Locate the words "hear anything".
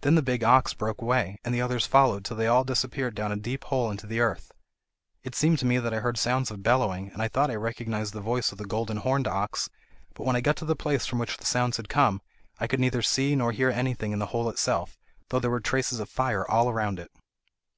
13.52-14.12